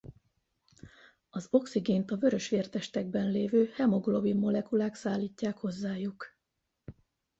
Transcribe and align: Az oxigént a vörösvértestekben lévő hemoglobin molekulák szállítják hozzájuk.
Az 1.29 1.47
oxigént 1.51 2.11
a 2.11 2.17
vörösvértestekben 2.17 3.29
lévő 3.31 3.71
hemoglobin 3.75 4.35
molekulák 4.37 4.95
szállítják 4.95 5.57
hozzájuk. 5.57 6.35